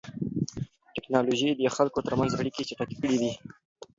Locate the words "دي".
3.21-3.31